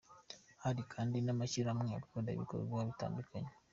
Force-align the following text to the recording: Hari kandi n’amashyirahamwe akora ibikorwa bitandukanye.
Hari 0.63 0.81
kandi 0.93 1.17
n’amashyirahamwe 1.21 1.93
akora 2.01 2.27
ibikorwa 2.35 2.77
bitandukanye. 2.89 3.51